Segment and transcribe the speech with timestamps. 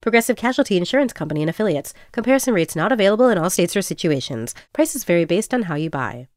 [0.00, 1.94] Progressive Casualty Insurance Company and Affiliates.
[2.12, 4.54] Comparison rates not available in all states or situations.
[4.72, 6.28] Prices vary based on how you buy.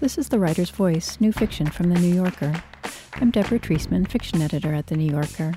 [0.00, 2.62] This is The Writer's Voice, new fiction from The New Yorker.
[3.14, 5.54] I'm Deborah Treisman, fiction editor at The New Yorker.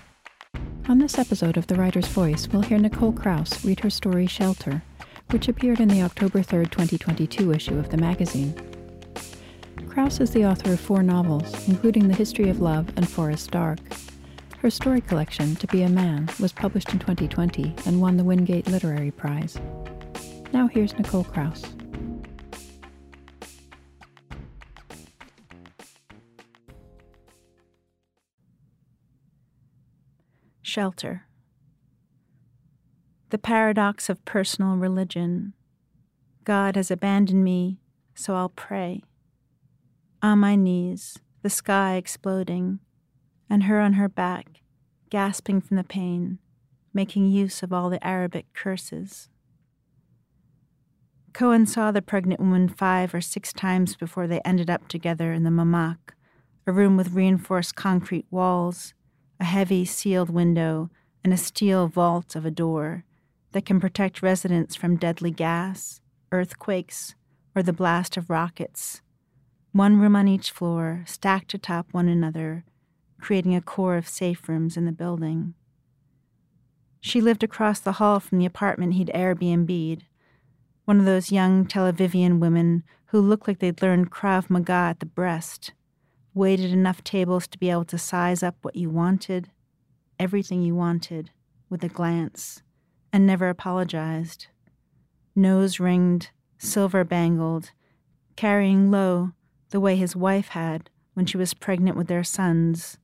[0.87, 4.81] On this episode of The Writer's Voice, we'll hear Nicole Krauss read her story Shelter,
[5.29, 8.55] which appeared in the October 3, 2022 issue of the magazine.
[9.89, 13.79] Krauss is the author of four novels, including The History of Love and Forest Dark.
[14.59, 18.67] Her story collection, To Be a Man, was published in 2020 and won the Wingate
[18.67, 19.57] Literary Prize.
[20.53, 21.63] Now here's Nicole Krauss.
[30.61, 31.25] Shelter.
[33.31, 35.53] The paradox of personal religion.
[36.43, 37.79] God has abandoned me,
[38.13, 39.01] so I'll pray.
[40.21, 42.79] On my knees, the sky exploding,
[43.49, 44.61] and her on her back,
[45.09, 46.39] gasping from the pain,
[46.93, 49.29] making use of all the Arabic curses.
[51.33, 55.43] Cohen saw the pregnant woman five or six times before they ended up together in
[55.43, 55.97] the mamad,
[56.67, 58.93] a room with reinforced concrete walls
[59.39, 60.89] a heavy sealed window,
[61.23, 63.03] and a steel vault of a door
[63.51, 66.01] that can protect residents from deadly gas,
[66.31, 67.15] earthquakes,
[67.55, 69.01] or the blast of rockets.
[69.71, 72.65] One room on each floor, stacked atop one another,
[73.21, 75.53] creating a core of safe rooms in the building.
[76.99, 80.05] She lived across the hall from the apartment he'd Airbnb'd,
[80.85, 84.99] one of those young Tel Avivian women who looked like they'd learned Krav Maga at
[84.99, 85.71] the breast
[86.33, 89.49] waited enough tables to be able to size up what you wanted,
[90.19, 91.31] everything you wanted,
[91.69, 92.61] with a glance,
[93.11, 94.47] and never apologized.
[95.35, 97.71] Nose ringed, silver bangled,
[98.35, 99.31] carrying low
[99.69, 102.97] the way his wife had when she was pregnant with their sons,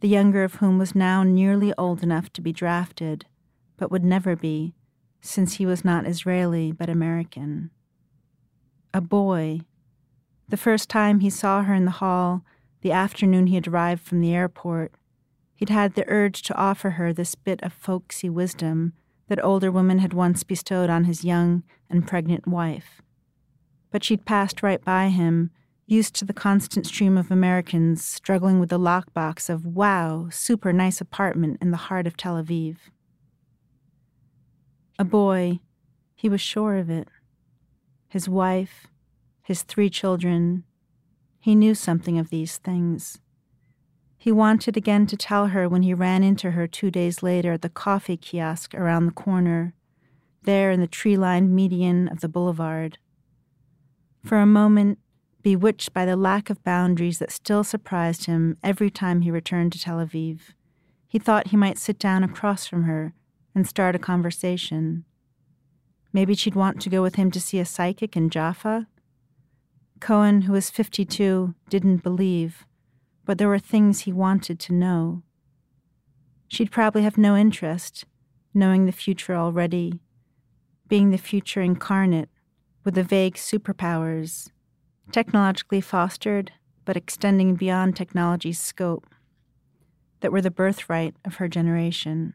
[0.00, 3.26] the younger of whom was now nearly old enough to be drafted,
[3.76, 4.74] but would never be,
[5.20, 7.70] since he was not Israeli but American.
[8.94, 9.60] A boy.
[10.48, 12.44] The first time he saw her in the hall,
[12.80, 14.92] the afternoon he had arrived from the airport,
[15.54, 18.94] he'd had the urge to offer her this bit of folksy wisdom
[19.28, 23.00] that older women had once bestowed on his young and pregnant wife.
[23.90, 25.50] But she'd passed right by him,
[25.90, 31.00] used to the constant stream of Americans struggling with the lockbox of wow, super nice
[31.00, 32.76] apartment in the heart of Tel Aviv.
[34.98, 35.58] A boy,
[36.14, 37.08] he was sure of it.
[38.08, 38.86] His wife,
[39.42, 40.62] his three children,
[41.40, 43.18] he knew something of these things.
[44.16, 47.62] He wanted again to tell her when he ran into her two days later at
[47.62, 49.74] the coffee kiosk around the corner,
[50.42, 52.98] there in the tree lined median of the boulevard.
[54.24, 54.98] For a moment,
[55.42, 59.80] bewitched by the lack of boundaries that still surprised him every time he returned to
[59.80, 60.40] Tel Aviv,
[61.08, 63.14] he thought he might sit down across from her
[63.54, 65.04] and start a conversation.
[66.12, 68.86] Maybe she'd want to go with him to see a psychic in Jaffa
[70.00, 72.64] Cohen, who was 52, didn't believe,
[73.26, 75.22] but there were things he wanted to know.
[76.48, 78.06] She'd probably have no interest,
[78.54, 80.00] knowing the future already,
[80.88, 82.30] being the future incarnate,
[82.82, 84.50] with the vague superpowers,
[85.12, 86.52] technologically fostered,
[86.84, 89.06] but extending beyond technology's scope,
[90.20, 92.34] that were the birthright of her generation.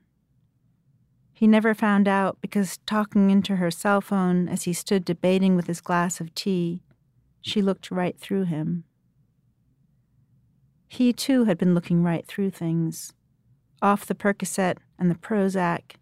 [1.34, 5.68] He never found out because talking into her cell phone as he stood debating with
[5.68, 6.82] his glass of tea,
[7.42, 8.86] she looked right through him.
[10.88, 13.14] He, too, had been looking right through things,
[13.82, 15.98] off the Percocet and the Prozac,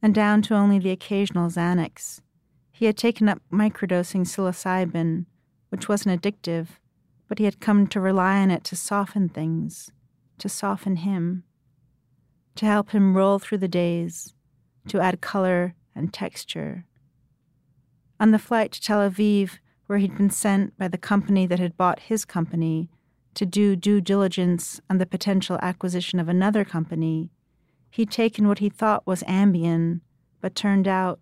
[0.00, 2.20] and down to only the occasional Xanax.
[2.70, 5.26] He had taken up microdosing psilocybin,
[5.68, 6.68] which wasn't addictive,
[7.28, 9.90] but he had come to rely on it to soften things,
[10.38, 11.44] to soften him,
[12.54, 14.34] to help him roll through the days,
[14.88, 16.84] to add color and texture.
[18.18, 21.76] On the flight to Tel Aviv, where he'd been sent by the company that had
[21.76, 22.88] bought his company
[23.34, 27.30] to do due diligence on the potential acquisition of another company,
[27.90, 30.00] he'd taken what he thought was Ambien,
[30.40, 31.20] but turned out,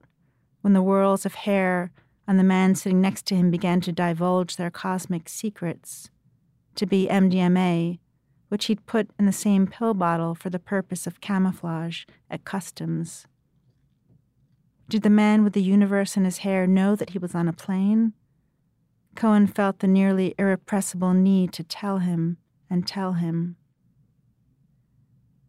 [0.60, 1.92] when the whirls of hair
[2.26, 6.10] on the man sitting next to him began to divulge their cosmic secrets,
[6.74, 7.98] to be MDMA,
[8.48, 13.26] which he'd put in the same pill bottle for the purpose of camouflage at customs.
[14.88, 17.52] Did the man with the universe in his hair know that he was on a
[17.52, 18.12] plane?
[19.14, 22.36] Cohen felt the nearly irrepressible need to tell him
[22.68, 23.56] and tell him.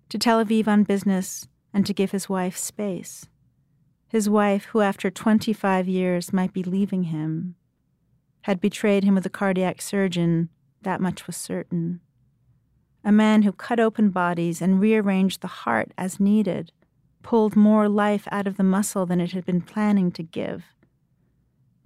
[0.10, 3.26] To Tel Aviv on business and to give his wife space.
[4.08, 7.56] His wife, who after 25 years might be leaving him,
[8.42, 10.50] had betrayed him with a cardiac surgeon,
[10.84, 12.00] that much was certain.
[13.04, 16.72] A man who cut open bodies and rearranged the heart as needed,
[17.24, 20.66] pulled more life out of the muscle than it had been planning to give.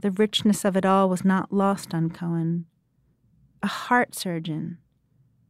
[0.01, 2.65] The richness of it all was not lost on Cohen.
[3.63, 4.77] A heart surgeon.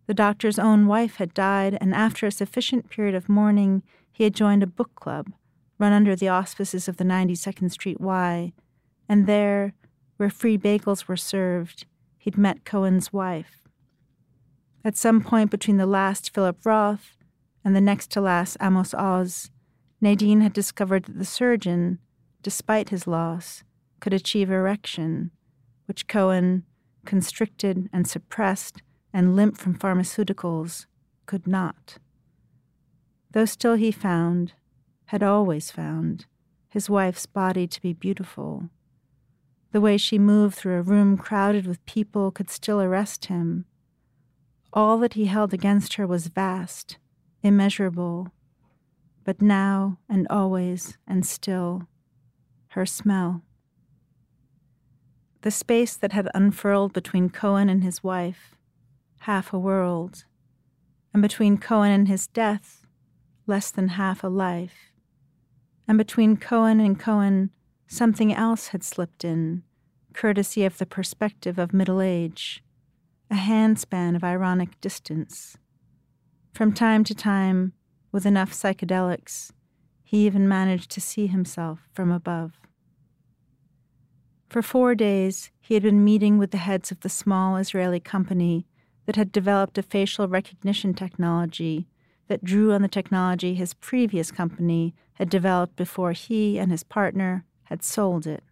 [0.05, 4.35] The doctor's own wife had died, and after a sufficient period of mourning, he had
[4.35, 5.31] joined a book club
[5.79, 8.53] run under the auspices of the 92nd Street Y,
[9.07, 9.73] and there,
[10.17, 11.85] where free bagels were served,
[12.17, 13.67] he'd met Cohen's wife.
[14.83, 17.17] At some point between the last Philip Roth
[17.63, 19.49] and the next to last Amos Oz,
[20.01, 21.99] Nadine had discovered that the surgeon,
[22.41, 23.63] despite his loss,
[23.99, 25.31] could achieve erection,
[25.85, 26.63] which Cohen,
[27.05, 28.81] constricted and suppressed
[29.13, 30.85] and limp from pharmaceuticals,
[31.25, 31.97] could not.
[33.31, 34.53] Though still he found,
[35.09, 36.27] had always found,
[36.67, 38.69] his wife's body to be beautiful.
[39.71, 43.65] The way she moved through a room crowded with people could still arrest him.
[44.71, 46.99] All that he held against her was vast,
[47.41, 48.31] immeasurable,
[49.23, 51.87] but now and always and still,
[52.73, 53.41] her smell.
[55.41, 58.53] The space that had unfurled between Cohen and his wife,
[59.21, 60.25] half a world,
[61.15, 62.85] and between Cohen and his death,
[63.47, 64.88] less than half a life,
[65.89, 67.49] and between Cohen and Cohen,
[67.87, 69.63] something else had slipped in,
[70.13, 72.63] courtesy of the perspective of middle age,
[73.31, 75.57] a handspan of ironic distance.
[76.53, 77.73] From time to time,
[78.11, 79.49] with enough psychedelics,
[80.03, 82.59] he even managed to see himself from above.
[84.47, 88.67] For four days, he had been meeting with the heads of the small Israeli company
[89.07, 91.87] that had developed a facial recognition technology
[92.29, 97.43] that drew on the technology his previous company had developed before he and his partner
[97.63, 98.43] had sold it,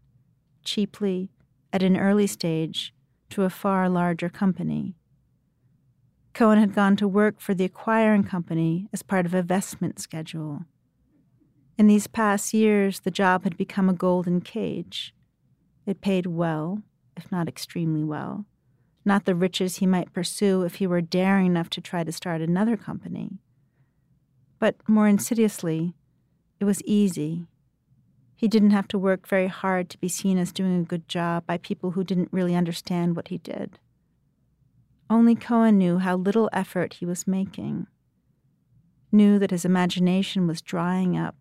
[0.63, 1.29] cheaply,
[1.71, 2.94] at an early stage,
[3.29, 4.95] to a far larger company.
[6.33, 10.65] Cohen had gone to work for the acquiring company as part of a vestment schedule.
[11.77, 15.13] In these past years, the job had become a golden cage.
[15.85, 16.81] It paid well,
[17.15, 18.45] if not extremely well,
[19.06, 22.41] not the riches he might pursue if he were daring enough to try to start
[22.41, 23.39] another company.
[24.59, 25.94] But more insidiously,
[26.59, 27.48] it was easy.
[28.36, 31.45] He didn't have to work very hard to be seen as doing a good job
[31.45, 33.80] by people who didn't really understand what he did.
[35.09, 37.88] Only Cohen knew how little effort he was making,
[39.12, 41.38] knew that his imagination was drying up,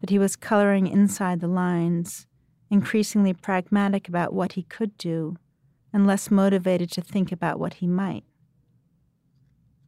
[0.00, 2.26] that he was coloring inside the lines,
[2.70, 5.36] increasingly pragmatic about what he could do,
[5.92, 8.24] and less motivated to think about what he might.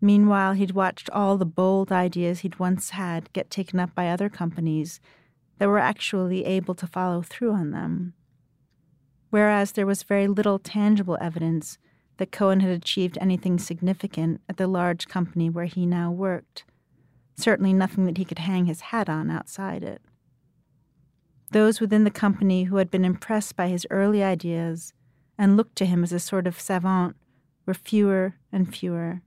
[0.04, 4.28] Meanwhile, he'd watched all the bold ideas he'd once had get taken up by other
[4.28, 5.00] companies
[5.58, 8.14] that were actually able to follow through on them.
[9.31, 11.78] Whereas there was very little tangible evidence
[12.16, 16.64] that Cohen had achieved anything significant at the large company where he now worked.
[17.37, 20.02] Certainly nothing that he could hang his hat on outside it.
[21.53, 24.93] Those within the company who had been impressed by his early ideas
[25.38, 27.15] and looked to him as a sort of savant
[27.67, 29.22] were fewer and fewer.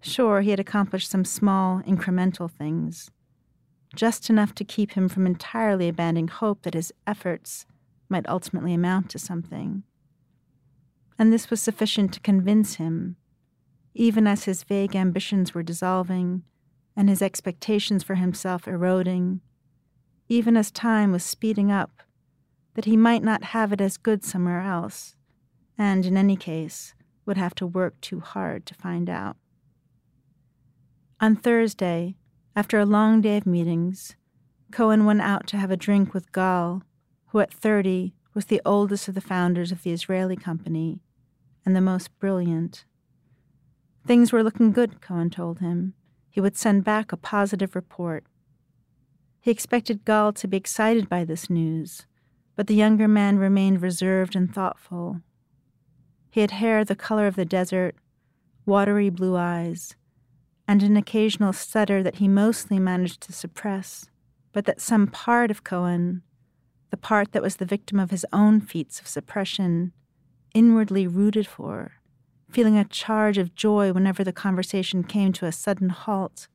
[0.00, 3.10] Sure, he had accomplished some small, incremental things,
[3.94, 7.66] just enough to keep him from entirely abandoning hope that his efforts
[8.08, 9.82] might ultimately amount to something
[11.20, 13.14] and this was sufficient to convince him,
[13.92, 16.42] even as his vague ambitions were dissolving
[16.96, 19.42] and his expectations for himself eroding,
[20.30, 22.02] even as time was speeding up,
[22.72, 25.14] that he might not have it as good somewhere else,
[25.76, 26.94] and in any case
[27.26, 29.36] would have to work too hard to find out.
[31.22, 32.16] On Thursday,
[32.56, 34.16] after a long day of meetings,
[34.72, 36.82] Cohen went out to have a drink with Gal,
[37.26, 41.02] who at 30 was the oldest of the founders of the Israeli company
[41.66, 42.86] and the most brilliant.
[44.06, 45.92] Things were looking good, Cohen told him.
[46.30, 48.24] He would send back a positive report.
[49.42, 52.06] He expected Gal to be excited by this news,
[52.56, 55.20] but the younger man remained reserved and thoughtful.
[56.30, 57.94] He had hair the color of the desert,
[58.64, 59.96] watery blue eyes,
[60.70, 64.08] and an occasional stutter that he mostly managed to suppress,
[64.52, 66.22] but that some part of Cohen,
[66.90, 69.92] the part that was the victim of his own feats of suppression,
[70.54, 71.94] inwardly rooted for,
[72.52, 76.46] feeling a charge of joy whenever the conversation came to a sudden halt,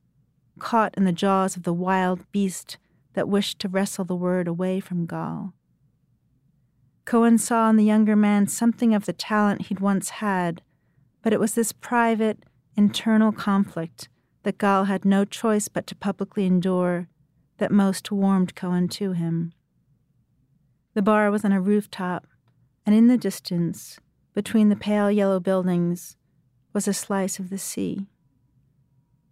[0.58, 2.78] caught in the jaws of the wild beast
[3.12, 5.52] that wished to wrestle the word away from Gal.
[7.04, 10.62] Cohen saw in the younger man something of the talent he'd once had,
[11.20, 12.38] but it was this private,
[12.76, 14.08] internal conflict
[14.42, 17.08] that Gal had no choice but to publicly endure
[17.58, 19.52] that most warmed Cohen to him.
[20.94, 22.26] The bar was on a rooftop,
[22.84, 23.98] and in the distance,
[24.34, 26.16] between the pale yellow buildings,
[26.72, 28.06] was a slice of the sea.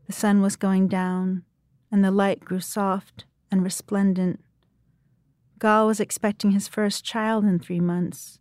[0.07, 1.45] The sun was going down,
[1.93, 4.41] and the light grew soft and resplendent.
[5.59, 8.41] Gal was expecting his first child in three months,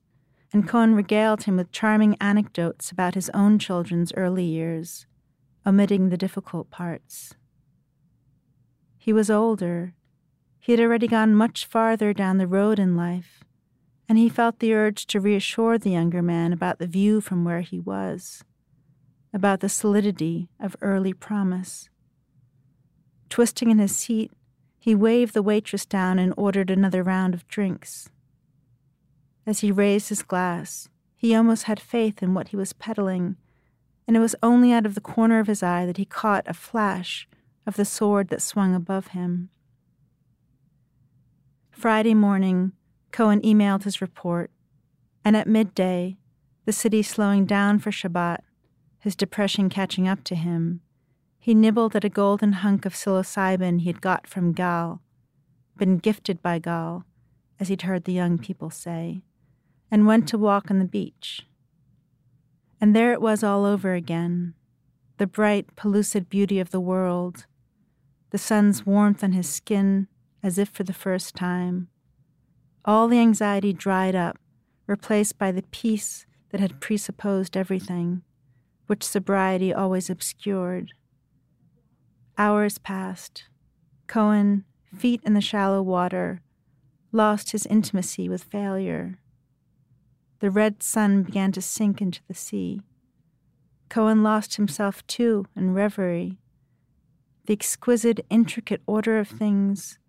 [0.53, 5.07] and Cohen regaled him with charming anecdotes about his own children's early years,
[5.65, 7.33] omitting the difficult parts.
[8.97, 9.95] He was older.
[10.59, 13.43] He had already gone much farther down the road in life,
[14.07, 17.61] and he felt the urge to reassure the younger man about the view from where
[17.61, 18.43] he was
[19.33, 21.89] about the solidity of early promise.
[23.29, 24.31] Twisting in his seat,
[24.79, 28.09] he waved the waitress down and ordered another round of drinks.
[29.45, 33.35] As he raised his glass, he almost had faith in what he was peddling,
[34.07, 36.53] and it was only out of the corner of his eye that he caught a
[36.53, 37.27] flash
[37.65, 39.49] of the sword that swung above him.
[41.71, 42.71] Friday morning,
[43.11, 44.51] Cohen emailed his report,
[45.25, 46.17] and at midday,
[46.65, 48.39] the city slowing down for Shabbat,
[48.99, 50.81] his depression catching up to him,
[51.37, 55.01] he nibbled at a golden hunk of psilocybin he had got from Gal,
[55.77, 57.05] been gifted by Gal,
[57.59, 59.21] as he'd heard the young people say,
[59.93, 61.45] and went to walk on the beach.
[62.81, 64.55] And there it was all over again
[65.19, 67.45] the bright, pellucid beauty of the world,
[68.31, 70.07] the sun's warmth on his skin
[70.41, 71.89] as if for the first time.
[72.83, 74.39] All the anxiety dried up,
[74.87, 78.23] replaced by the peace that had presupposed everything
[78.87, 80.93] which sobriety always obscured.
[82.35, 83.43] Hours passed.
[84.07, 84.65] Cohen,
[84.97, 86.41] feet in the shallow water,
[87.11, 89.19] lost his intimacy with failure.
[90.43, 92.81] The red sun began to sink into the sea.
[93.87, 96.37] Cohen lost himself too in reverie.
[97.45, 99.99] The exquisite, intricate order of things,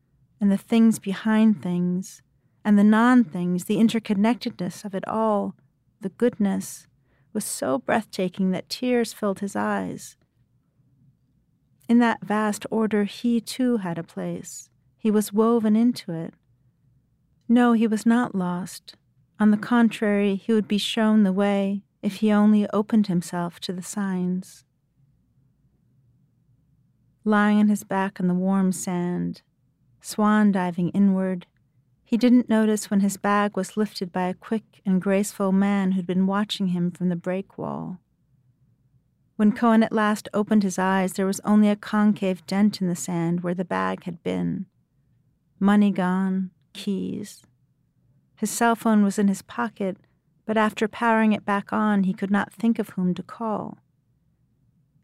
[0.41, 2.21] and the things behind things,
[2.65, 5.55] and the non things, the interconnectedness of it all,
[6.01, 6.89] the goodness,
[7.33, 10.17] was so breathtaking that tears filled his eyes.
[11.89, 14.69] In that vast order, he too had a place.
[14.99, 16.35] He was woven into it.
[17.49, 18.97] No, he was not lost.
[19.41, 23.73] On the contrary, he would be shown the way if he only opened himself to
[23.73, 24.65] the signs.
[27.25, 29.43] Lying on his back on the warm sand,
[30.01, 31.47] swan diving inward,
[32.05, 36.07] he didn't notice when his bag was lifted by a quick and graceful man who'd
[36.07, 37.99] been watching him from the break wall.
[39.37, 42.95] When Cohen at last opened his eyes, there was only a concave dent in the
[42.95, 44.67] sand where the bag had been.
[45.59, 47.43] Money gone, keys.
[48.37, 49.97] His cell phone was in his pocket,
[50.47, 53.79] but after powering it back on, he could not think of whom to call.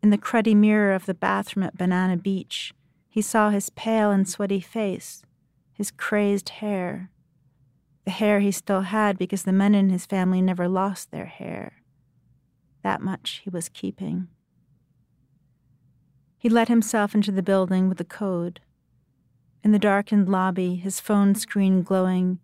[0.03, 2.73] In the cruddy mirror of the bathroom at Banana Beach,
[3.09, 5.23] he saw his pale and sweaty face
[5.81, 7.11] his crazed hair,
[8.05, 11.83] the hair he still had because the men in his family never lost their hair.
[12.83, 14.29] That much he was keeping.
[16.37, 18.61] He let himself into the building with the code.
[19.65, 22.41] In the darkened lobby, his phone screen glowing,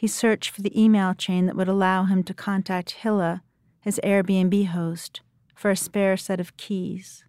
[0.00, 3.42] he searched for the email chain that would allow him to contact Hilla,
[3.82, 5.20] his Airbnb host,
[5.54, 7.26] for a spare set of keys.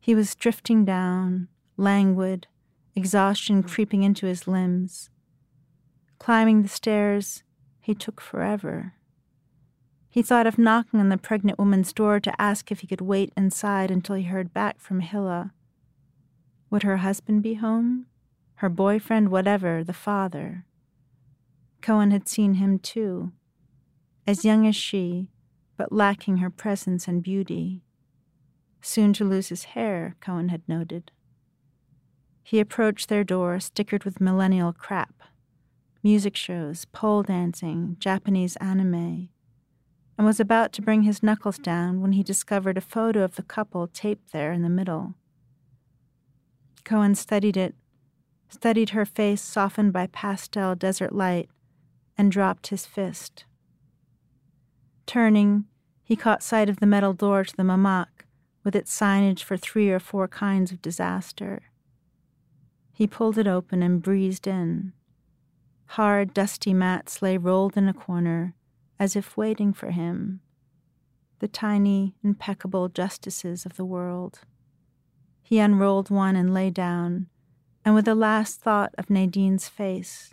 [0.00, 1.46] He was drifting down,
[1.76, 2.48] languid,
[2.96, 5.10] exhaustion creeping into his limbs.
[6.18, 7.44] Climbing the stairs,
[7.80, 8.94] he took forever.
[10.10, 13.32] He thought of knocking on the pregnant woman's door to ask if he could wait
[13.36, 15.52] inside until he heard back from Hilla.
[16.68, 18.06] Would her husband be home?
[18.56, 20.64] Her boyfriend, whatever, the father.
[21.84, 23.32] Cohen had seen him too,
[24.26, 25.28] as young as she,
[25.76, 27.82] but lacking her presence and beauty.
[28.80, 31.12] Soon to lose his hair, Cohen had noted.
[32.42, 35.24] He approached their door, stickered with millennial crap
[36.02, 39.28] music shows, pole dancing, Japanese anime,
[40.16, 43.42] and was about to bring his knuckles down when he discovered a photo of the
[43.42, 45.16] couple taped there in the middle.
[46.82, 47.74] Cohen studied it,
[48.48, 51.50] studied her face softened by pastel desert light,
[52.16, 53.44] and dropped his fist.
[55.06, 55.64] Turning,
[56.02, 58.06] he caught sight of the metal door to the mamad
[58.62, 61.62] with its signage for three or four kinds of disaster.
[62.92, 64.92] He pulled it open and breezed in.
[65.86, 68.54] Hard, dusty mats lay rolled in a corner,
[68.98, 70.40] as if waiting for him.
[71.40, 74.40] the tiny, impeccable justices of the world.
[75.42, 77.26] He unrolled one and lay down,
[77.84, 80.32] and with a last thought of Nadine's face,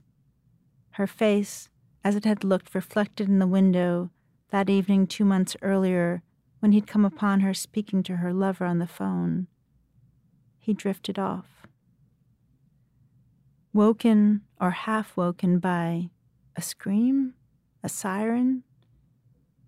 [0.92, 1.68] her face
[2.03, 4.10] as it had looked reflected in the window
[4.50, 6.22] that evening two months earlier
[6.60, 9.48] when he'd come upon her speaking to her lover on the phone,
[10.60, 11.65] he drifted off.
[13.74, 16.10] Woken or half woken by
[16.55, 17.34] a scream,
[17.84, 18.63] a siren.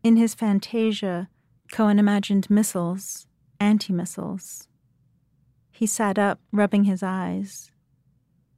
[0.04, 1.30] In his fantasia,
[1.72, 3.26] Cohen imagined missiles,
[3.60, 4.68] anti missiles.
[5.72, 7.72] He sat up, rubbing his eyes.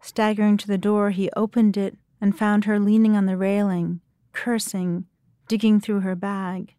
[0.01, 4.01] Staggering to the door, he opened it and found her leaning on the railing,
[4.33, 5.05] cursing,
[5.47, 6.73] digging through her bag.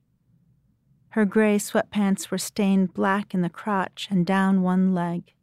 [1.10, 5.34] Her gray sweatpants were stained black in the crotch and down one leg.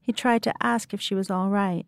[0.00, 1.86] He tried to ask if she was all right.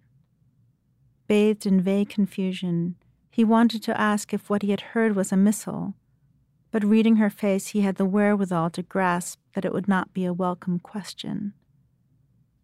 [1.28, 2.96] Bathed in vague confusion,
[3.30, 5.94] he wanted to ask if what he had heard was a missile,
[6.72, 10.24] but reading her face, he had the wherewithal to grasp that it would not be
[10.24, 11.52] a welcome question.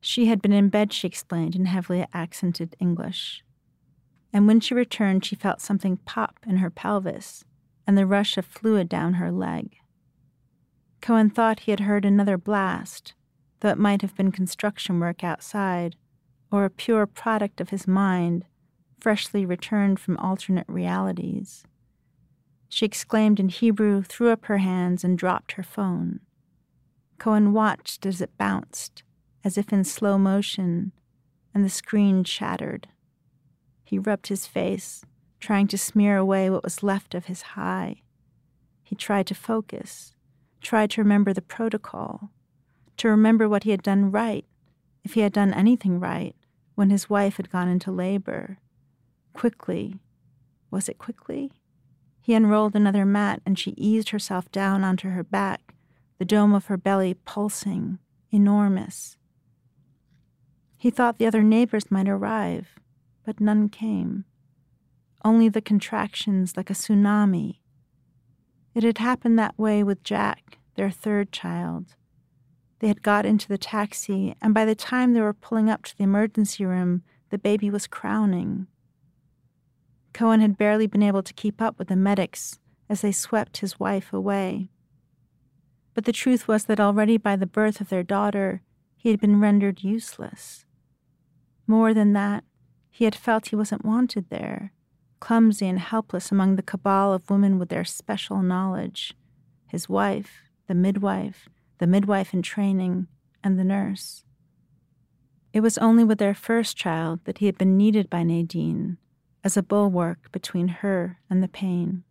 [0.00, 3.44] She had been in bed, she explained in heavily accented English.
[4.32, 7.44] And when she returned, she felt something pop in her pelvis
[7.87, 9.76] and the rush of fluid down her leg.
[11.00, 13.14] Cohen thought he had heard another blast,
[13.61, 15.97] though it might have been construction work outside,
[16.50, 18.44] or a pure product of his mind,
[19.00, 21.64] freshly returned from alternate realities.
[22.68, 26.20] She exclaimed in Hebrew, threw up her hands, and dropped her phone.
[27.18, 29.02] Cohen watched as it bounced,
[29.44, 30.92] as if in slow motion,
[31.54, 32.88] and the screen shattered.
[33.88, 35.02] He rubbed his face,
[35.40, 38.02] trying to smear away what was left of his high.
[38.83, 40.12] He tried to focus,
[40.61, 42.28] tried to remember the protocol,
[42.99, 44.45] to remember what he had done right,
[45.04, 46.37] if he had done anything right,
[46.75, 48.59] when his wife had gone into labor.
[49.33, 49.97] Quickly,
[50.71, 51.50] was it quickly?
[52.21, 55.75] He unrolled another mat and she eased herself down onto her back,
[56.18, 59.16] the dome of her belly pulsing, enormous.
[60.76, 62.78] He thought the other neighbors might arrive,
[63.28, 64.25] but none came.
[65.23, 67.58] Only the contractions like a tsunami.
[68.75, 71.95] It had happened that way with Jack, their third child.
[72.78, 75.99] They had got into the taxi, and by the time they were pulling up to
[75.99, 78.67] the emergency room, the baby was crowning.
[80.14, 83.78] Cohen had barely been able to keep up with the medics as they swept his
[83.78, 84.71] wife away.
[85.93, 88.62] But the truth was that already by the birth of their daughter,
[88.97, 90.64] he had been rendered useless.
[91.67, 92.45] More than that,
[92.99, 94.73] he had felt he wasn't wanted there,
[95.21, 99.15] clumsy and helpless among the cabal of women with their special knowledge
[99.69, 103.06] his wife, the midwife, the midwife in training,
[103.45, 104.25] and the nurse.
[105.52, 108.99] It was only with their first child that he had been needed by Nadine
[109.45, 112.02] as a bulwark between her and the pain.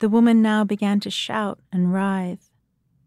[0.00, 2.50] The woman now began to shout and writhe.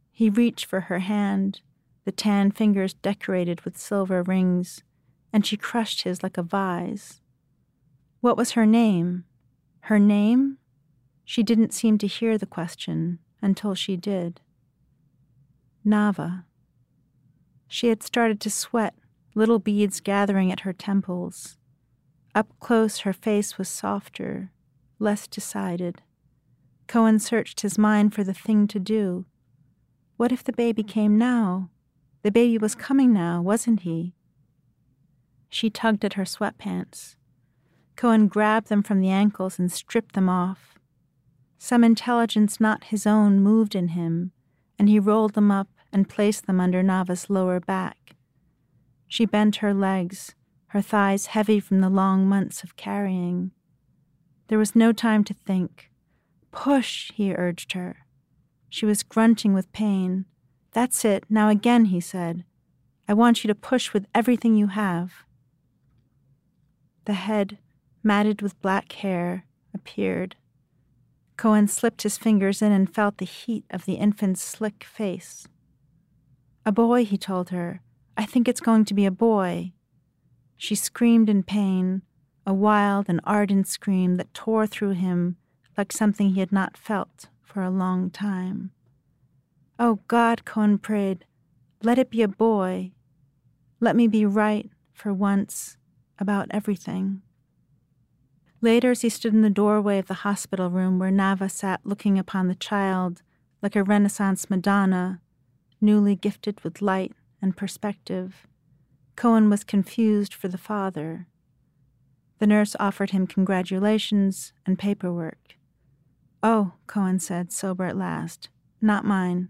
[0.09, 1.59] He reached for her hand,
[2.05, 4.83] the tan fingers decorated with silver rings,
[5.33, 7.21] and she crushed his like a vise.
[8.19, 9.25] What was her name?
[9.81, 10.57] Her name?
[11.25, 14.41] She didn't seem to hear the question until she did.
[15.85, 16.43] Nava.
[17.67, 18.93] She had started to sweat,
[19.33, 21.57] little beads gathering at her temples.
[22.35, 24.51] Up close, her face was softer,
[24.99, 26.01] less decided.
[26.87, 29.25] Cohen searched his mind for the thing to do.
[30.17, 31.69] What if the baby came now?
[32.21, 34.13] The baby was coming now, wasn't he?
[35.51, 37.15] She tugged at her sweatpants.
[37.97, 40.79] Cohen grabbed them from the ankles and stripped them off.
[41.59, 44.31] Some intelligence not his own moved in him,
[44.79, 48.15] and he rolled them up and placed them under Nava's lower back.
[49.07, 50.33] She bent her legs,
[50.67, 53.51] her thighs heavy from the long months of carrying.
[54.47, 55.91] There was no time to think.
[56.51, 57.97] Push, he urged her.
[58.69, 60.25] She was grunting with pain.
[60.71, 62.45] That's it, now again, he said.
[63.05, 65.25] I want you to push with everything you have.
[67.05, 67.57] The head,
[68.03, 70.35] matted with black hair, appeared.
[71.37, 75.47] Cohen slipped his fingers in and felt the heat of the infant's slick face.
[76.65, 77.81] A boy, he told her.
[78.15, 79.73] I think it's going to be a boy.
[80.57, 82.03] She screamed in pain,
[82.45, 85.37] a wild and ardent scream that tore through him
[85.77, 88.71] like something he had not felt for a long time.
[89.79, 91.25] Oh God, Cohen prayed,
[91.81, 92.91] let it be a boy.
[93.79, 95.77] Let me be right, for once,
[96.21, 97.21] about everything.
[98.61, 102.19] Later, as he stood in the doorway of the hospital room where Nava sat looking
[102.19, 103.23] upon the child
[103.61, 105.19] like a Renaissance Madonna,
[105.81, 108.47] newly gifted with light and perspective,
[109.15, 111.27] Cohen was confused for the father.
[112.37, 115.55] The nurse offered him congratulations and paperwork.
[116.43, 119.49] Oh, Cohen said, sober at last, not mine.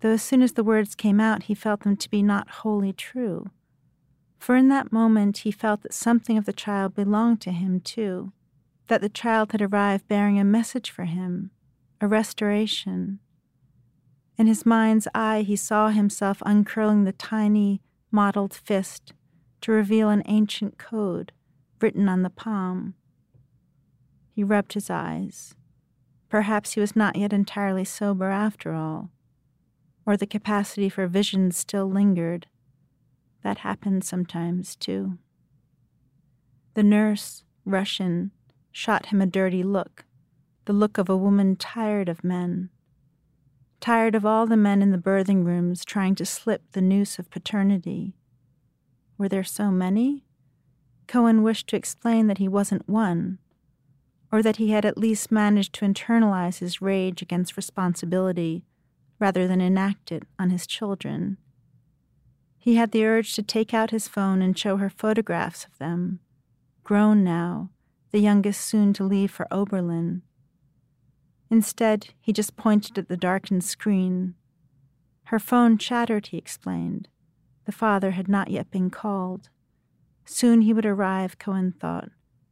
[0.00, 2.92] Though as soon as the words came out, he felt them to be not wholly
[2.92, 3.50] true.
[4.38, 8.32] For in that moment he felt that something of the child belonged to him too,
[8.88, 11.50] that the child had arrived bearing a message for him,
[12.00, 13.18] a restoration.
[14.38, 19.14] In his mind's eye, he saw himself uncurling the tiny, mottled fist
[19.62, 21.32] to reveal an ancient code
[21.80, 22.94] written on the palm.
[24.30, 25.54] He rubbed his eyes.
[26.28, 29.10] Perhaps he was not yet entirely sober after all,
[30.04, 32.46] or the capacity for vision still lingered.
[33.46, 35.18] That happens sometimes, too.
[36.74, 38.32] The nurse, Russian,
[38.72, 40.04] shot him a dirty look,
[40.64, 42.70] the look of a woman tired of men.
[43.78, 47.30] Tired of all the men in the birthing rooms trying to slip the noose of
[47.30, 48.16] paternity.
[49.16, 50.24] Were there so many?
[51.06, 53.38] Cohen wished to explain that he wasn't one,
[54.32, 58.64] or that he had at least managed to internalize his rage against responsibility
[59.20, 61.38] rather than enact it on his children.
[62.66, 66.18] He had the urge to take out his phone and show her photographs of them,
[66.82, 67.70] grown now,
[68.10, 70.22] the youngest soon to leave for Oberlin.
[71.48, 74.34] Instead, he just pointed at the darkened screen.
[75.26, 77.06] Her phone chattered, he explained.
[77.66, 79.48] The father had not yet been called.
[80.24, 82.08] Soon he would arrive, Cohen thought,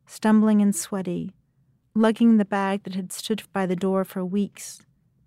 [0.07, 1.35] stumbling and sweaty,
[1.93, 4.81] lugging the bag that had stood by the door for weeks,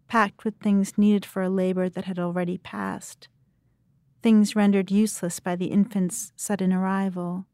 [0.07, 3.27] packed with things needed for a labor that had already passed,
[4.27, 7.45] things rendered useless by the infant's sudden arrival.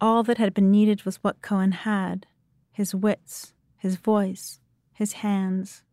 [0.00, 2.26] All that had been needed was what Cohen had
[2.72, 4.58] his wits, his voice,
[4.92, 5.84] his hands.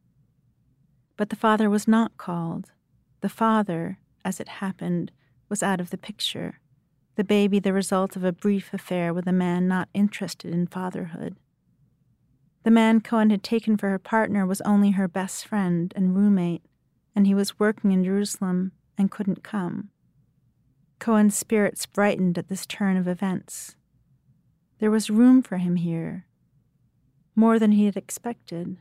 [1.17, 2.71] But the father was not called.
[3.21, 5.11] The father, as it happened,
[5.49, 6.59] was out of the picture
[7.15, 11.35] the baby the result of a brief affair with a man not interested in fatherhood.
[12.63, 16.63] The man Cohen had taken for her partner was only her best friend and roommate,
[17.15, 19.89] and he was working in Jerusalem and couldn't come.
[20.99, 23.75] Cohen's spirits brightened at this turn of events.
[24.79, 26.25] There was room for him here,
[27.35, 28.77] more than he had expected.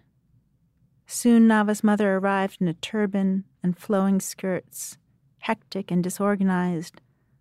[1.07, 4.99] Soon Nava's mother arrived in a turban and flowing skirts,
[5.41, 7.01] hectic and disorganized,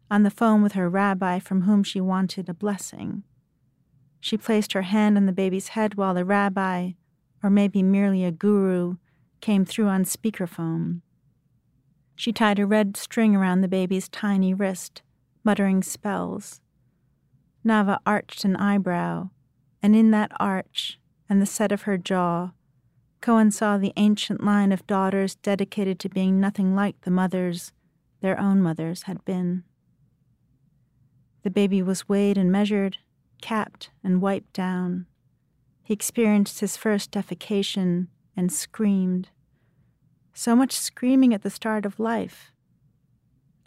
[0.10, 3.24] on the phone with her rabbi from whom she wanted a blessing.
[4.20, 6.92] She placed her hand on the baby's head while the rabbi,
[7.42, 8.98] or maybe merely a guru,
[9.42, 11.02] came through on speakerphone.
[12.16, 15.02] She tied a red string around the baby's tiny wrist,
[15.44, 16.62] muttering spells.
[17.66, 19.30] Nava arched an eyebrow,
[19.82, 22.52] and in that arch and the set of her jaw,
[23.22, 27.72] Cohen saw the ancient line of daughters dedicated to being nothing like the mothers
[28.22, 29.64] their own mothers had been.
[31.44, 32.98] The baby was weighed and measured,
[33.42, 35.08] capped and wiped down.
[35.84, 39.30] He experienced his first defecation and screamed.
[40.34, 42.52] So much screaming at the start of life.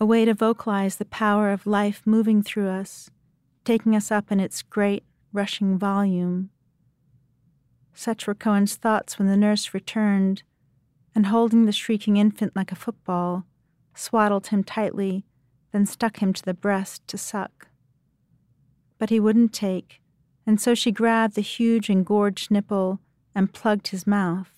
[0.00, 3.10] A way to vocalize the power of life moving through us,
[3.64, 6.50] taking us up in its great, rushing volume.
[7.92, 10.42] Such were Cohen's thoughts when the nurse returned,
[11.14, 13.44] and holding the shrieking infant like a football,
[13.94, 15.24] swaddled him tightly
[15.74, 17.66] then stuck him to the breast to suck.
[18.96, 20.00] But he wouldn't take,
[20.46, 23.00] and so she grabbed the huge engorged nipple
[23.34, 24.53] and plugged his mouth.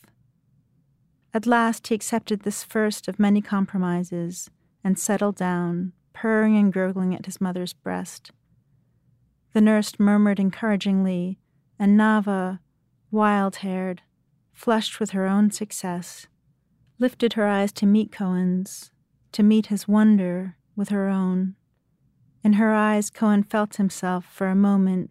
[1.34, 4.50] At last he accepted this first of many compromises
[4.82, 8.30] and settled down, purring and gurgling at his mother's breast.
[9.52, 11.38] The nurse murmured encouragingly,
[11.78, 12.60] and Nava,
[13.10, 14.02] wild haired,
[14.52, 16.26] flushed with her own success,
[16.98, 18.90] lifted her eyes to meet Cohen's,
[19.32, 21.56] to meet his wonder with her own.
[22.42, 25.10] In her eyes, Cohen felt himself for a moment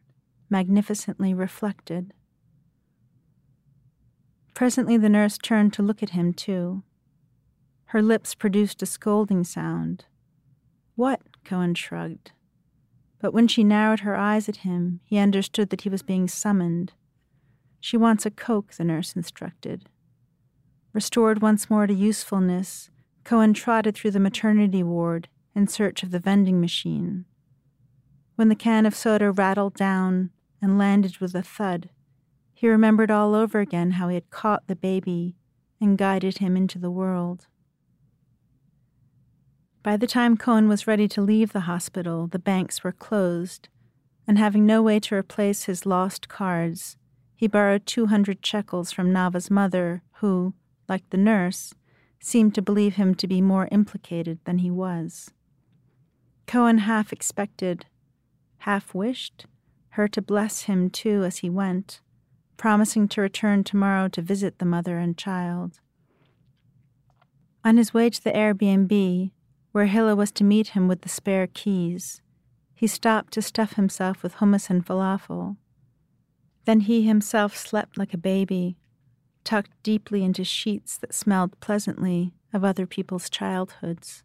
[0.50, 2.14] magnificently reflected.
[4.56, 6.82] Presently, the nurse turned to look at him, too.
[7.88, 10.06] Her lips produced a scolding sound.
[10.96, 11.22] What?
[11.44, 12.32] Cohen shrugged.
[13.20, 16.94] But when she narrowed her eyes at him, he understood that he was being summoned.
[17.82, 19.90] She wants a Coke, the nurse instructed.
[20.94, 22.90] Restored once more to usefulness,
[23.26, 27.26] Cohen trotted through the maternity ward in search of the vending machine.
[28.38, 30.30] When the can of soda rattled down
[30.62, 31.90] and landed with a thud,
[32.56, 35.36] he remembered all over again how he had caught the baby
[35.82, 37.48] and guided him into the world.
[39.84, 43.68] By the time Cohen was ready to leave the hospital, the banks were closed,
[44.26, 46.96] and having no way to replace his lost cards,
[47.36, 50.54] he borrowed 200 shekels from Nava's mother, who,
[50.88, 51.74] like the nurse,
[52.22, 55.30] seemed to believe him to be more implicated than he was.
[56.48, 57.86] Cohen half expected,
[58.60, 59.46] half wished,
[59.90, 62.00] her to bless him too as he went,
[62.58, 65.80] promising to return tomorrow to visit the mother and child.
[67.64, 69.32] On his way to the Airbnb,
[69.72, 72.22] where Hilla was to meet him with the spare keys,
[72.74, 75.58] he stopped to stuff himself with hummus and falafel.
[76.66, 78.78] Then he himself slept like a baby,
[79.44, 84.24] tucked deeply into sheets that smelled pleasantly of other people's childhoods.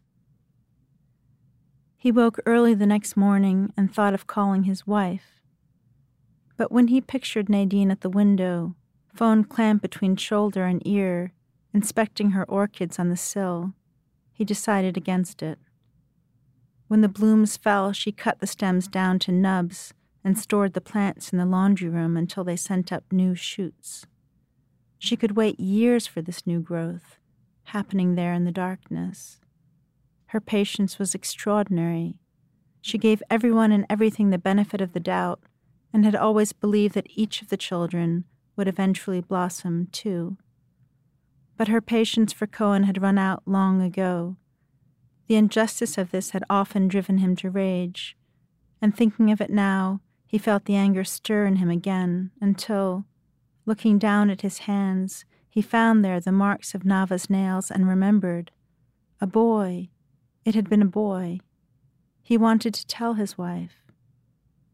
[1.97, 5.40] He woke early the next morning and thought of calling his wife.
[6.61, 8.75] But when he pictured Nadine at the window,
[9.15, 11.33] phone clamped between shoulder and ear,
[11.73, 13.73] inspecting her orchids on the sill,
[14.31, 15.57] he decided against it.
[16.87, 21.31] When the blooms fell, she cut the stems down to nubs and stored the plants
[21.33, 24.05] in the laundry room until they sent up new shoots.
[24.99, 27.17] She could wait years for this new growth,
[27.63, 29.39] happening there in the darkness.
[30.27, 32.19] Her patience was extraordinary.
[32.81, 35.41] She gave everyone and everything the benefit of the doubt
[35.93, 38.25] and had always believed that each of the children
[38.55, 40.37] would eventually blossom too.
[41.57, 44.37] But her patience for Cohen had run out long ago.
[45.27, 48.17] The injustice of this had often driven him to rage,
[48.81, 53.05] and thinking of it now, he felt the anger stir in him again until,
[53.65, 58.51] looking down at his hands, he found there the marks of Nava's nails and remembered.
[59.19, 59.89] A boy.
[60.45, 61.39] It had been a boy.
[62.23, 63.83] He wanted to tell his wife.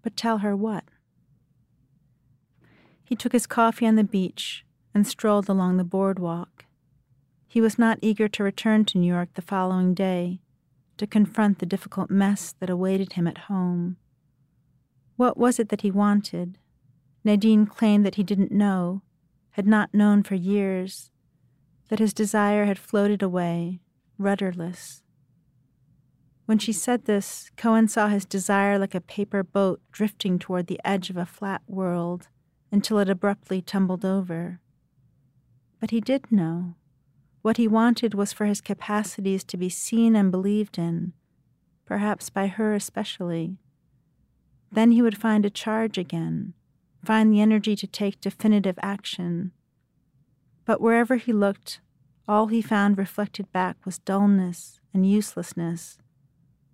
[0.03, 0.83] But tell her what?
[3.07, 6.65] He took his coffee on the beach and strolled along the boardwalk.
[7.47, 10.41] He was not eager to return to New York the following day
[10.97, 13.95] to confront the difficult mess that awaited him at home.
[15.15, 16.57] What was it that he wanted?
[17.23, 19.03] Nadine claimed that he didn't know,
[19.51, 21.09] had not known for years,
[21.87, 23.79] that his desire had floated away,
[24.17, 25.01] rudderless.
[26.45, 30.81] When she said this, Cohen saw his desire like a paper boat drifting toward the
[30.83, 32.27] edge of a flat world
[32.71, 34.59] until it abruptly tumbled over.
[35.79, 36.75] But he did know.
[37.41, 41.13] What he wanted was for his capacities to be seen and believed in,
[41.85, 43.57] perhaps by her especially.
[44.71, 46.53] Then he would find a charge again,
[47.05, 49.51] find the energy to take definitive action.
[50.65, 51.79] But wherever he looked,
[52.27, 55.97] all he found reflected back was dullness and uselessness,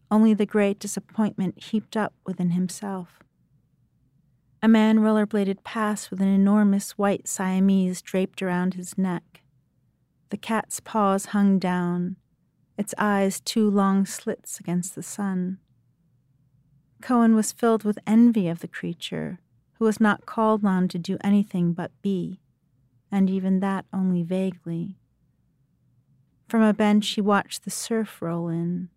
[0.09, 3.22] only the great disappointment heaped up within himself.
[4.63, 9.41] A man rollerbladed past with an enormous white Siamese draped around his neck.
[10.29, 12.15] The cat's paws hung down,
[12.77, 15.57] its eyes two long slits against the sun.
[17.01, 19.41] Cohen was filled with envy of the creature,
[19.73, 22.39] who was not called on to do anything but be,
[23.11, 24.95] and even that only vaguely.
[26.47, 28.87] From a bench, he watched the surf roll in.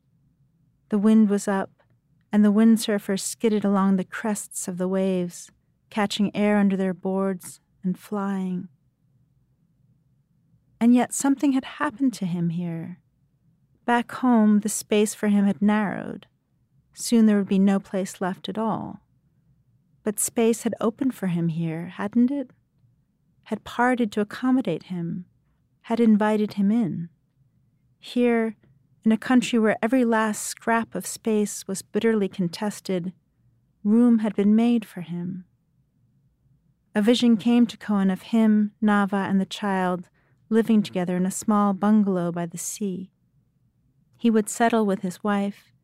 [0.91, 1.83] The wind was up,
[2.31, 5.51] and the windsurfers skidded along the crests of the waves,
[5.91, 8.69] catching air under their boards and flying.
[10.81, 12.99] And yet something had happened to him here.
[13.85, 16.27] Back home, the space for him had narrowed.
[16.93, 19.01] Soon there would be no place left at all.
[20.03, 22.51] But space had opened for him here, hadn't it?
[23.45, 25.27] Had parted to accommodate him,
[25.83, 27.09] had invited him in.
[27.99, 28.57] Here,
[29.05, 33.13] in a country where every last scrap of space was bitterly contested,
[33.85, 35.45] room had been made for him.
[36.97, 40.09] A vision came to Cohen of him, Nava, and the child
[40.49, 43.11] living together in a small bungalow by the sea.
[44.17, 45.75] He would settle with his wife,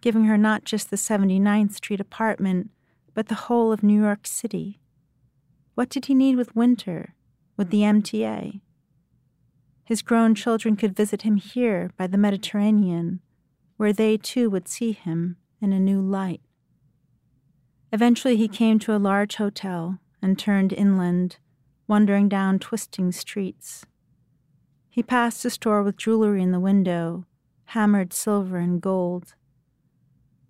[0.00, 2.70] giving her not just the 79th Street apartment,
[3.12, 4.80] but the whole of New York City.
[5.74, 7.16] What did he need with winter,
[7.58, 8.62] with the MTA?
[9.84, 13.20] His grown children could visit him here by the Mediterranean,
[13.76, 16.40] where they too would see him in a new light.
[17.92, 21.36] Eventually, he came to a large hotel and turned inland,
[21.86, 23.84] wandering down twisting streets.
[24.88, 27.26] He passed a store with jewelry in the window,
[27.66, 29.34] hammered silver and gold.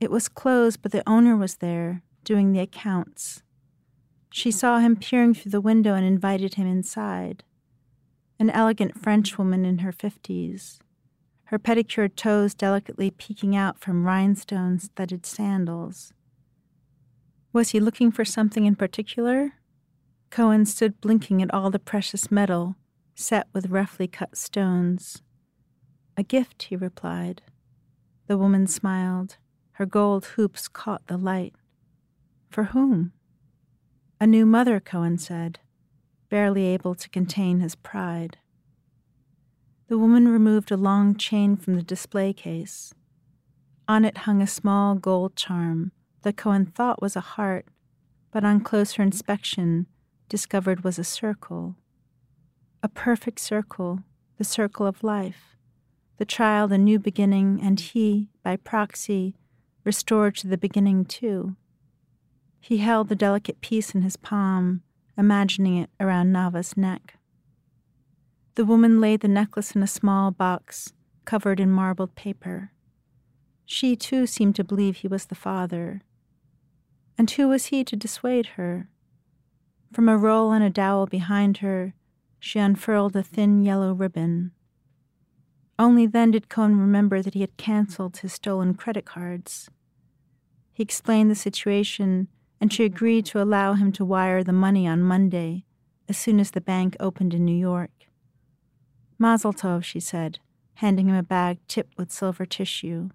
[0.01, 3.43] It was closed, but the owner was there, doing the accounts.
[4.31, 7.45] She saw him peering through the window and invited him inside.
[8.39, 10.81] An elegant Frenchwoman in her fifties,
[11.45, 16.13] her pedicured toes delicately peeking out from rhinestone studded sandals.
[17.53, 19.53] Was he looking for something in particular?
[20.33, 22.75] Cohen stood blinking at all the precious metal,
[23.15, 25.21] set with roughly cut stones.
[26.17, 27.43] A gift, he replied.
[28.29, 29.37] The woman smiled.
[29.73, 31.55] Her gold hoops caught the light.
[32.49, 33.13] For whom?
[34.23, 35.59] A new mother, Cohen said,
[36.31, 38.39] barely able to contain his pride.
[39.89, 42.95] The woman removed a long chain from the display case.
[43.87, 45.93] On it hung a small gold charm
[46.23, 47.67] that Cohen thought was a heart,
[48.31, 49.89] but on closer inspection
[50.33, 51.77] discovered was a circle.
[52.83, 54.01] A perfect circle,
[54.39, 55.59] the circle of life.
[56.17, 59.35] The child a new beginning, and he, by proxy,
[59.85, 61.55] restored to the beginning too.
[62.61, 64.81] He held the delicate piece in his palm,
[65.19, 67.19] imagining it around Nava's neck.
[68.55, 70.95] The woman laid the necklace in a small box,
[71.27, 72.73] covered in marbled paper.
[73.67, 76.01] She, too, seemed to believe he was the father.
[77.19, 78.89] And who was he to dissuade her?
[79.93, 81.93] From a roll and a dowel behind her,
[82.39, 84.53] she unfurled a thin yellow ribbon.
[85.79, 89.69] Only then did Cohen remember that he had canceled his stolen credit cards.
[90.73, 92.29] He explained the situation,
[92.59, 95.67] and she agreed to allow him to wire the money on Monday,
[96.09, 97.91] as soon as the bank opened in New York.
[99.19, 100.39] Mazel tov, she said,
[100.75, 103.11] handing him a bag tipped with silver tissue.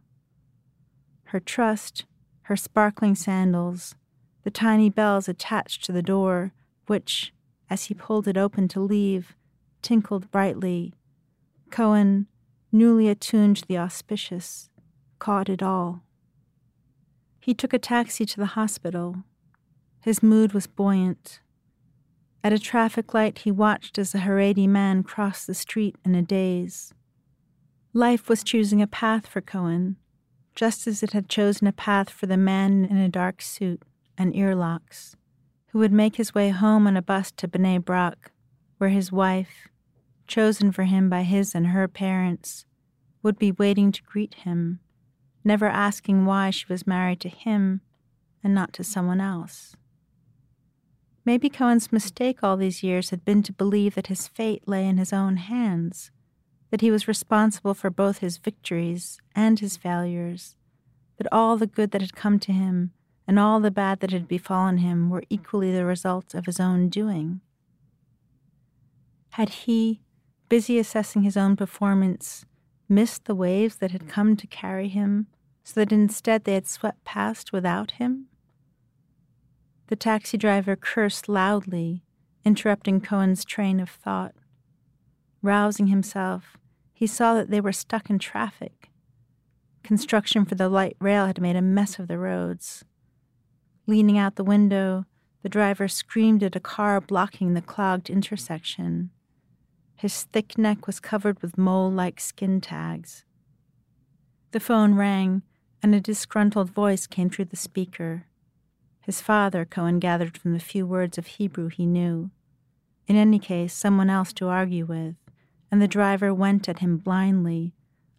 [1.25, 2.05] Her trust,
[2.43, 3.95] her sparkling sandals,
[4.43, 6.53] the tiny bells attached to the door,
[6.87, 7.33] which,
[7.69, 9.35] as he pulled it open to leave,
[9.81, 10.93] tinkled brightly.
[11.69, 12.27] Cohen,
[12.71, 14.69] newly attuned to the auspicious,
[15.19, 16.01] caught it all.
[17.39, 19.23] He took a taxi to the hospital.
[20.01, 21.41] His mood was buoyant.
[22.43, 26.21] At a traffic light, he watched as a Haredi man crossed the street in a
[26.21, 26.93] daze.
[27.91, 29.97] Life was choosing a path for Cohen,
[30.55, 33.81] just as it had chosen a path for the man in a dark suit
[34.17, 35.16] and earlocks,
[35.77, 38.31] who would make his way home on a bus to Bnei Brak,
[38.79, 39.67] where his wife,
[40.25, 42.65] chosen for him by his and her parents,
[43.21, 44.79] would be waiting to greet him,
[45.43, 47.81] never asking why she was married to him
[48.43, 49.75] and not to someone else.
[51.23, 54.97] Maybe Cohen's mistake all these years had been to believe that his fate lay in
[54.97, 56.09] his own hands,
[56.71, 60.55] that he was responsible for both his victories and his failures,
[61.19, 62.93] that all the good that had come to him
[63.27, 66.87] and all the bad that had befallen him were equally the result of his own
[66.87, 67.41] doing.
[69.31, 69.99] Had he,
[70.49, 72.45] busy assessing his own performance,
[72.87, 75.27] missed the waves that had come to carry him,
[75.63, 78.27] so that instead they had swept past without him?
[79.87, 82.03] The taxi driver cursed loudly,
[82.45, 84.33] interrupting Cohen's train of thought.
[85.41, 86.57] Rousing himself,
[86.93, 88.89] he saw that they were stuck in traffic.
[89.83, 92.83] Construction for the light rail had made a mess of the roads.
[93.87, 95.05] Leaning out the window,
[95.43, 99.11] the driver screamed at a car blocking the clogged intersection.
[99.95, 103.23] His thick neck was covered with mole like skin tags.
[104.51, 105.41] The phone rang,
[105.81, 108.25] and a disgruntled voice came through the speaker.
[109.01, 112.29] His father, Cohen gathered from the few words of Hebrew he knew.
[113.07, 115.15] In any case, someone else to argue with,
[115.71, 117.73] and the driver went at him blindly,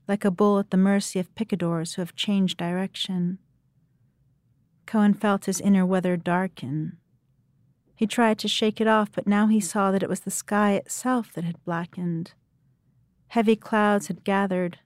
[0.07, 3.39] like a bull at the mercy of picadors who have changed direction.
[4.89, 6.97] Cohen felt his inner weather darken.
[7.95, 10.73] He tried to shake it off, but now he saw that it was the sky
[10.73, 12.33] itself that had blackened.
[13.27, 14.79] Heavy clouds had gathered.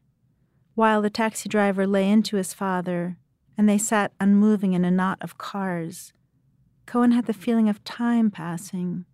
[0.74, 3.16] While the taxi driver lay into his father,
[3.56, 6.12] and they sat unmoving in a knot of cars,
[6.84, 9.04] Cohen had the feeling of time passing.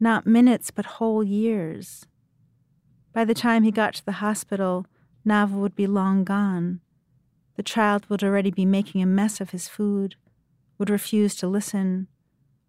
[0.00, 2.06] Not minutes, but whole years.
[3.12, 4.86] By the time he got to the hospital,
[5.22, 6.80] Nav would be long gone.
[7.58, 10.14] The child would already be making a mess of his food,
[10.78, 12.06] would refuse to listen,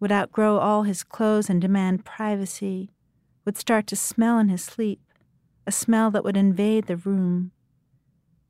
[0.00, 2.90] would outgrow all his clothes and demand privacy,
[3.44, 5.00] would start to smell in his sleep,
[5.64, 7.52] a smell that would invade the room.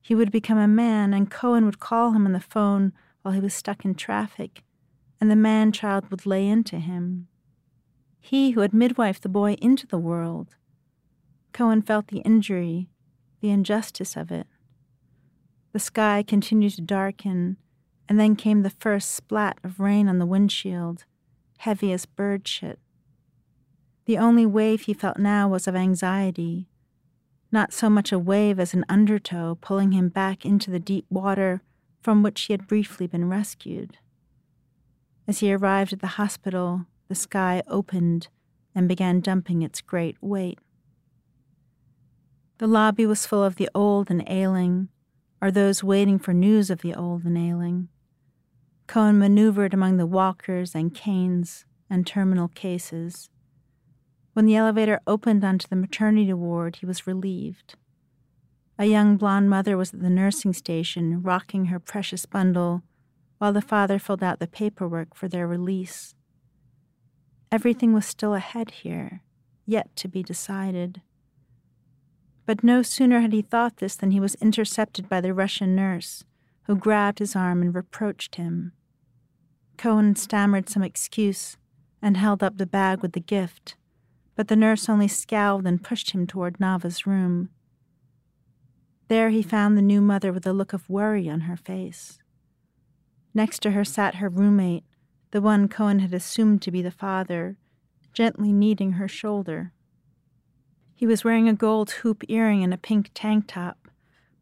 [0.01, 3.41] He would become a man, and Cohen would call him on the phone while he
[3.41, 4.65] was stuck in traffic,
[5.21, 7.29] and the man child would lay into him.
[8.19, 10.57] He who had midwifed the boy into the world.
[11.53, 12.89] Cohen felt the injury,
[13.43, 14.47] the injustice of it.
[15.73, 17.57] The sky continued to darken,
[18.09, 21.05] and then came the first splat of rain on the windshield,
[21.59, 22.81] heavy as bird shit.
[24.07, 26.69] The only wave he felt now was of anxiety,
[27.53, 31.63] not so much a wave as an undertow pulling him back into the deep water
[32.03, 33.99] from which he had briefly been rescued.
[35.29, 38.29] As he arrived at the hospital, the sky opened
[38.75, 40.59] and began dumping its great weight.
[42.59, 44.89] The lobby was full of the old and ailing,
[45.41, 47.89] or those waiting for news of the old and ailing.
[48.87, 53.31] Cohen maneuvered among the walkers and canes and terminal cases.
[54.33, 57.75] When the elevator opened onto the maternity ward, he was relieved.
[58.79, 62.83] A young blonde mother was at the nursing station, rocking her precious bundle,
[63.39, 66.15] while the father filled out the paperwork for their release.
[67.53, 69.23] Everything was still ahead here,
[69.67, 71.03] yet to be decided.
[72.51, 76.25] But no sooner had he thought this than he was intercepted by the Russian nurse,
[76.65, 78.73] who grabbed his arm and reproached him.
[79.79, 81.59] Cohen stammered some excuse,
[82.03, 83.77] and held up the bag with the gift,
[84.35, 87.51] but the nurse only scowled and pushed him toward Nava's room.
[89.07, 92.19] There he found the new mother with a look of worry on her face.
[93.33, 94.83] Next to her sat her roommate,
[95.31, 97.59] the one Cohen had assumed to be the father,
[98.13, 99.73] gently kneading her shoulder.
[101.01, 103.89] He was wearing a gold hoop earring and a pink tank top,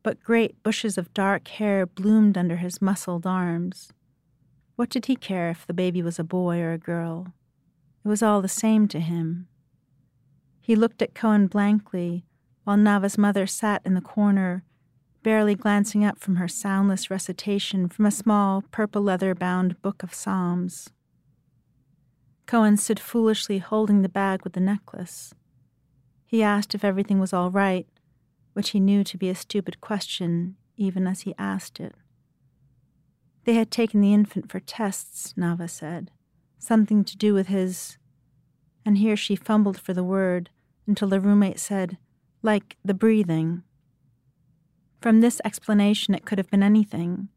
[0.03, 3.93] but great bushes of dark hair bloomed under his muscled arms.
[4.75, 7.33] What did he care if the baby was a boy or a girl?
[8.05, 9.47] It was all the same to him.
[10.61, 12.25] He looked at Cohen blankly
[12.65, 14.65] while Nava's mother sat in the corner,
[15.23, 20.13] barely glancing up from her soundless recitation from a small purple leather bound book of
[20.13, 20.91] Psalms.
[22.47, 25.33] Cohen stood foolishly holding the bag with the necklace.
[26.29, 27.89] He asked if everything was all right,
[28.53, 31.97] which he knew to be a stupid question even as he asked it.
[33.45, 36.13] They had taken the infant for tests, Nava said
[36.59, 37.97] something to do with his.
[38.85, 40.51] And here she fumbled for the word
[40.87, 41.99] until the roommate said,
[42.43, 43.63] like the breathing.
[45.01, 47.29] From this explanation, it could have been anything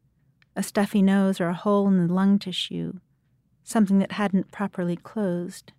[0.54, 2.92] a stuffy nose or a hole in the lung tissue,
[3.64, 5.72] something that hadn't properly closed.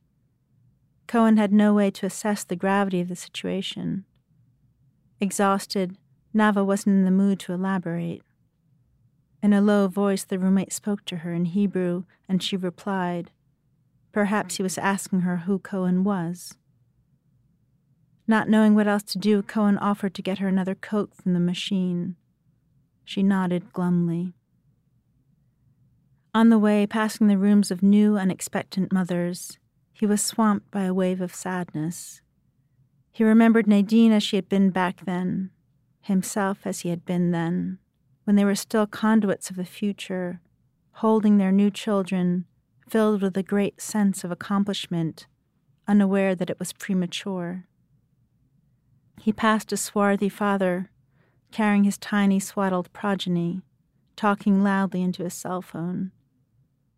[1.07, 4.05] Cohen had no way to assess the gravity of the situation.
[5.19, 5.97] Exhausted,
[6.35, 8.23] Nava wasn't in the mood to elaborate.
[9.41, 13.31] In a low voice, the roommate spoke to her in Hebrew, and she replied.
[14.11, 16.55] Perhaps he was asking her who Cohen was.
[18.25, 21.39] Not knowing what else to do, Cohen offered to get her another coat from the
[21.39, 22.15] machine.
[23.03, 24.33] She nodded glumly.
[26.33, 29.59] On the way, passing the rooms of new and expectant mothers,
[30.03, 32.19] he was swamped by a wave of sadness.
[33.13, 35.49] He remembered Nadine as she had been back then,
[36.01, 37.79] himself as he had been then
[38.25, 40.41] when they were still conduits of the future,
[40.95, 42.43] holding their new children,
[42.85, 45.25] filled with a great sense of accomplishment,
[45.87, 47.63] unaware that it was premature.
[49.21, 50.91] He passed a swarthy father,
[51.49, 53.61] carrying his tiny swaddled progeny,
[54.17, 56.11] talking loudly into his cell phone.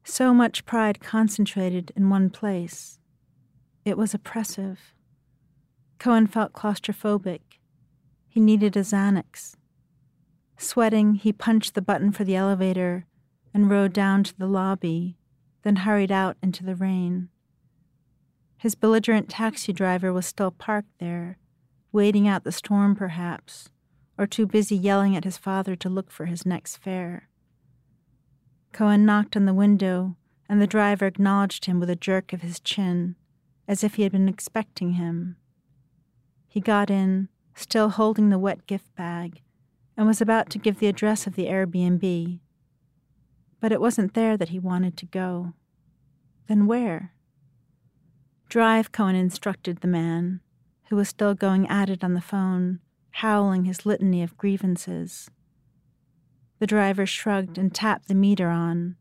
[0.07, 2.99] So much pride concentrated in one place.
[3.83, 4.93] It was oppressive.
[5.97, 7.41] Cohen felt claustrophobic.
[8.27, 9.55] He needed a Xanax.
[10.57, 13.07] Sweating, he punched the button for the elevator
[13.51, 15.17] and rode down to the lobby,
[15.63, 17.29] then hurried out into the rain.
[18.57, 21.39] His belligerent taxi driver was still parked there,
[21.91, 23.69] waiting out the storm perhaps,
[24.19, 27.27] or too busy yelling at his father to look for his next fare.
[28.76, 30.17] Cohen knocked on the window,
[30.49, 33.15] and the driver acknowledged him with a jerk of his chin,
[33.69, 35.38] as if he had been expecting him.
[36.49, 39.41] He got in, still holding the wet gift bag,
[39.95, 42.41] and was about to give the address of the Airbnb.
[43.61, 45.53] But it wasn't there that he wanted to go.
[46.47, 47.13] Then where?
[48.49, 50.41] Drive, Cohen instructed the man,
[50.89, 55.30] who was still going at it on the phone, howling his litany of grievances.
[56.59, 58.95] The driver shrugged and tapped the meter on.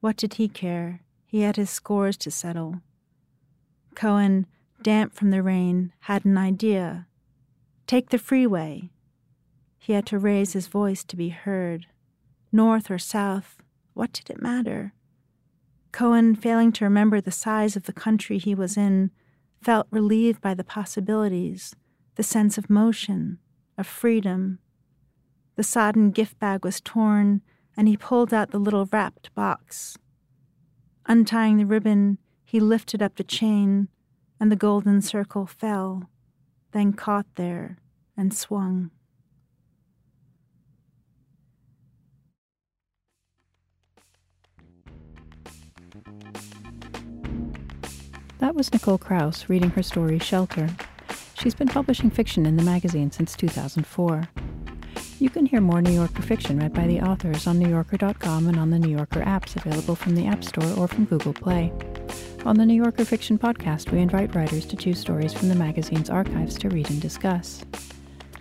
[0.00, 1.02] What did he care?
[1.26, 2.80] He had his scores to settle.
[3.94, 4.46] Cohen,
[4.82, 7.06] damp from the rain, had an idea.
[7.86, 8.90] Take the freeway.
[9.78, 11.86] He had to raise his voice to be heard.
[12.52, 13.58] North or south,
[13.94, 14.92] what did it matter?
[15.92, 19.10] Cohen, failing to remember the size of the country he was in,
[19.62, 21.74] felt relieved by the possibilities,
[22.16, 23.38] the sense of motion,
[23.76, 24.58] of freedom.
[25.60, 27.42] The sodden gift bag was torn,
[27.76, 29.98] and he pulled out the little wrapped box.
[31.04, 33.88] Untying the ribbon, he lifted up the chain,
[34.40, 36.08] and the golden circle fell,
[36.72, 37.76] then caught there
[38.16, 38.90] and swung.
[48.38, 50.70] That was Nicole Krauss reading her story Shelter.
[51.34, 54.26] She's been publishing fiction in the magazine since 2004.
[55.20, 58.70] You can hear more New Yorker fiction read by the authors on NewYorker.com and on
[58.70, 61.70] the New Yorker apps available from the App Store or from Google Play.
[62.46, 66.08] On the New Yorker Fiction Podcast, we invite writers to choose stories from the magazine's
[66.08, 67.62] archives to read and discuss.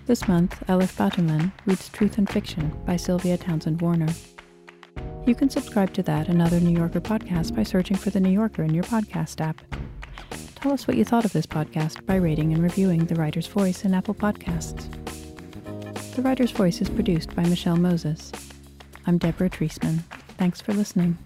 [0.05, 4.13] This month, Elif Batuman reads Truth and Fiction by Sylvia Townsend Warner.
[5.25, 8.31] You can subscribe to that and other New Yorker podcasts by searching for The New
[8.31, 9.59] Yorker in your podcast app.
[10.55, 13.83] Tell us what you thought of this podcast by rating and reviewing The Writer's Voice
[13.83, 15.18] in Apple Podcasts.
[16.19, 18.33] The Writer's Voice is produced by Michelle Moses.
[19.07, 19.99] I'm Deborah Treisman.
[20.37, 21.17] Thanks for listening.